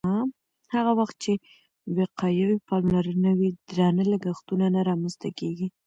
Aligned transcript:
هغه 0.73 0.91
وخت 0.99 1.15
چې 1.23 1.33
وقایوي 1.97 2.57
پاملرنه 2.69 3.31
وي، 3.39 3.49
درانه 3.69 4.03
لګښتونه 4.11 4.65
نه 4.75 4.81
رامنځته 4.89 5.29
کېږي. 5.39 5.67